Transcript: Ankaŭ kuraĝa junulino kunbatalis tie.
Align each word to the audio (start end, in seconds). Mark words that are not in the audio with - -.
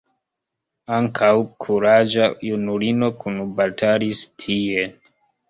Ankaŭ 0.95 1.29
kuraĝa 1.65 2.31
junulino 2.47 3.11
kunbatalis 3.25 4.25
tie. 4.47 4.89